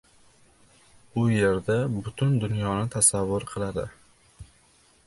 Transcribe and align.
u 1.15 1.25
yerda 1.33 1.75
butun 1.99 2.35
dunyoni 2.47 2.89
tasavvur 2.97 3.47
qiladi. 3.53 3.87